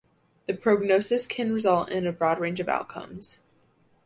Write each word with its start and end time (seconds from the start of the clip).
The 0.47 0.55
prognosis 0.55 1.27
can 1.27 1.53
result 1.53 1.91
in 1.91 2.11
broad 2.13 2.39
range 2.39 2.59
of 2.59 2.67
outcomes. 2.67 3.37